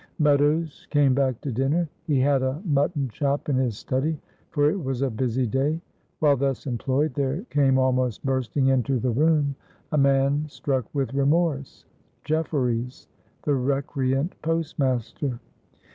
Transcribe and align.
Meadows 0.17 0.87
came 0.89 1.13
back 1.13 1.39
to 1.41 1.51
dinner; 1.51 1.87
he 2.07 2.19
had 2.19 2.41
a 2.41 2.59
mutton 2.65 3.07
chop 3.09 3.49
in 3.49 3.55
his 3.55 3.77
study, 3.77 4.19
for 4.49 4.67
it 4.71 4.83
was 4.83 5.03
a 5.03 5.11
busy 5.11 5.45
day. 5.45 5.79
While 6.17 6.37
thus 6.37 6.65
employed 6.65 7.13
there 7.13 7.43
came 7.51 7.77
almost 7.77 8.25
bursting 8.25 8.69
into 8.69 8.97
the 8.97 9.11
room 9.11 9.53
a 9.91 9.99
man 9.99 10.47
struck 10.49 10.85
with 10.95 11.13
remorse 11.13 11.85
Jefferies, 12.23 13.09
the 13.43 13.53
recreant 13.53 14.33
postmaster. 14.41 15.39